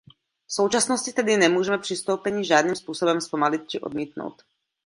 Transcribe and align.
V 0.47 0.53
současnosti 0.53 1.11
tedy 1.13 1.37
nemůžeme 1.37 1.77
přistoupení 1.77 2.45
žádným 2.45 2.75
způsobem 2.75 3.21
zpomalit 3.21 3.67
či 3.69 3.79
odmítnout. 3.81 4.43